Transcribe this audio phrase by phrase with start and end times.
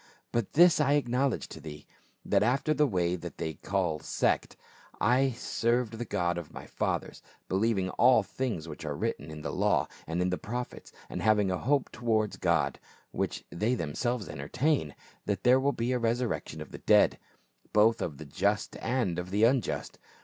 [0.31, 1.85] But this I acknowledge to thee,
[2.25, 6.65] that after the way that they call sect, so I serve the God of my
[6.65, 11.21] fathers, believing all things which arc written in the law and in the prophets, and
[11.21, 12.79] having a hope towards God—
[13.11, 14.95] which they themselves entertain,
[15.27, 17.19] that there will be a resurrection of the dead,*
[17.71, 19.99] both of the just and of the unjust.